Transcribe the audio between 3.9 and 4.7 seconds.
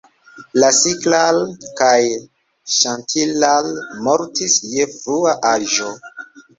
mortis